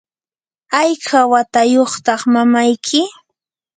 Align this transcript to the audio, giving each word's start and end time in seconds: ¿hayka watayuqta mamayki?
¿hayka 0.73 1.19
watayuqta 1.31 2.13
mamayki? 2.33 3.01